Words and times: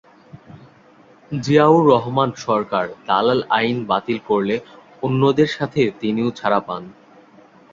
জিয়াউর 1.31 1.83
রহমান 1.93 2.29
সরকার 2.45 2.85
দালাল 3.07 3.39
আইন 3.49 3.77
বাতিল 3.85 4.17
করলে 4.29 4.55
অন্যদের 5.03 5.49
সাথে 5.57 5.81
তিনিও 6.01 6.29
ছাড়া 6.31 6.59
পান। 6.67 6.83